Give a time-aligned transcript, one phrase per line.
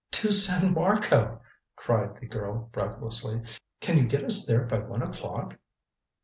[0.13, 1.39] "To San Marco,"
[1.75, 3.43] cried the girl breathlessly.
[3.81, 5.59] "Can you get us there by one o'clock?"